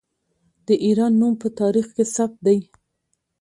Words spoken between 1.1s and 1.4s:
نوم